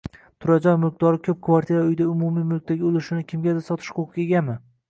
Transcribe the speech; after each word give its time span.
Turar 0.43 0.61
joy 0.65 0.77
mulkdori 0.85 1.19
ko‘p 1.27 1.37
kvartirali 1.49 1.87
uyda 1.91 2.09
umumiy 2.13 2.49
mulkdagi 2.55 2.89
ulushini 2.93 3.29
kimgadir 3.33 3.65
sotish 3.71 3.97
huquqiga 4.01 4.29
egami? 4.29 4.59